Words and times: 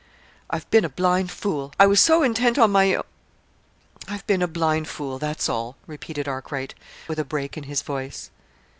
"I've 0.49 0.67
been 0.71 0.83
a 0.83 0.89
blind 0.89 1.29
fool. 1.29 1.73
I 1.79 1.85
was 1.85 1.99
so 1.99 2.23
intent 2.23 2.57
on 2.57 2.71
my 2.71 2.95
own 2.95 3.03
I've 4.07 4.25
been 4.25 4.41
a 4.41 4.47
blind 4.47 4.87
fool; 4.87 5.19
that's 5.19 5.47
all," 5.47 5.77
repeated 5.85 6.27
Arkwright, 6.27 6.73
with 7.07 7.19
a 7.19 7.23
break 7.23 7.55
in 7.55 7.65
his 7.65 7.83
voice. 7.83 8.31